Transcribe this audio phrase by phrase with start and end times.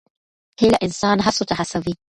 [0.59, 1.93] هیله انسان هڅو ته هڅوي.